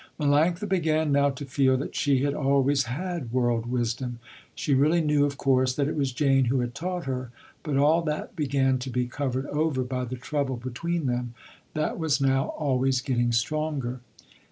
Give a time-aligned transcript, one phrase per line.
[0.19, 4.17] Melanctha began now to feel that she had always had world wisdom.
[4.55, 7.29] She really knew of course, that it was Jane who had taught her,
[7.61, 11.35] but all that began to be covered over by the trouble between them,
[11.75, 14.01] that was now always getting stronger.